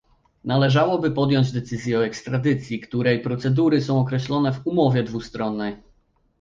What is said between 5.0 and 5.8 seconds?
dwustronnej